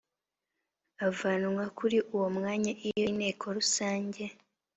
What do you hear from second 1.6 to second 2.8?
kuri uwo mwanya